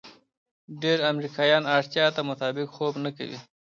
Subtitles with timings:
[0.81, 3.37] ډېر امریکایان اړتیا ته مطابق خوب نه کوي.